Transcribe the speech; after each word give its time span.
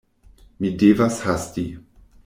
Mi 0.63 0.71
devas 0.85 1.21
hasti. 1.27 1.67